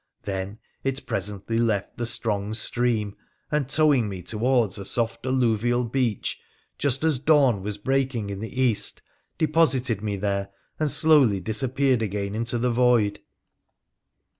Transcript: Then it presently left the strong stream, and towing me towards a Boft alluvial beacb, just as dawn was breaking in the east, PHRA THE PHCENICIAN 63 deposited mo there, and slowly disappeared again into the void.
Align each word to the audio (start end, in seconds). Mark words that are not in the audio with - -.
Then 0.23 0.57
it 0.83 1.05
presently 1.05 1.59
left 1.59 1.95
the 1.97 2.07
strong 2.07 2.55
stream, 2.55 3.15
and 3.51 3.69
towing 3.69 4.09
me 4.09 4.23
towards 4.23 4.79
a 4.79 4.99
Boft 4.99 5.27
alluvial 5.27 5.87
beacb, 5.87 6.37
just 6.79 7.03
as 7.03 7.19
dawn 7.19 7.61
was 7.61 7.77
breaking 7.77 8.31
in 8.31 8.39
the 8.39 8.49
east, 8.59 9.03
PHRA 9.03 9.03
THE 9.03 9.45
PHCENICIAN 9.45 9.47
63 9.69 9.95
deposited 9.95 10.01
mo 10.01 10.17
there, 10.27 10.49
and 10.79 10.89
slowly 10.89 11.39
disappeared 11.39 12.01
again 12.01 12.33
into 12.33 12.57
the 12.57 12.71
void. 12.71 13.19